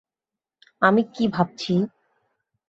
[0.81, 1.73] আমি কী ভাবছি?